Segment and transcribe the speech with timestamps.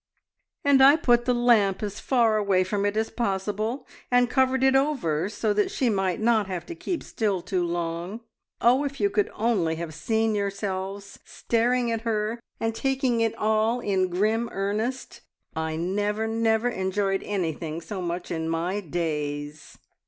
[0.65, 4.75] "And I put the lamp as far away from it as possible, and covered it
[4.75, 8.21] over so that she might not have to keep still too long.
[8.61, 13.79] Oh, if you could only have seen yourselves staring at her, and taking it all
[13.79, 15.21] in grim earnest!
[15.55, 19.77] I never, never enjoyed anything so much in my days!"